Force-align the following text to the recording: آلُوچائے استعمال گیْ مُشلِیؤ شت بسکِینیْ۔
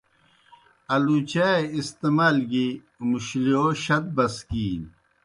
آلُوچائے 0.93 1.63
استعمال 1.79 2.37
گیْ 2.51 2.67
مُشلِیؤ 3.09 3.67
شت 3.83 4.05
بسکِینیْ۔ 4.15 4.89